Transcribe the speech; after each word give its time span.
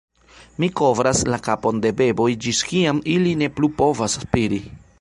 "Mi 0.61 0.67
kovras 0.79 1.19
la 1.33 1.37
kapon 1.47 1.81
de 1.83 1.91
beboj 1.99 2.27
ĝis 2.45 2.63
kiam 2.71 3.03
ili 3.17 3.35
ne 3.43 3.51
plu 3.59 3.73
povas 3.83 4.17
spiri." 4.25 4.63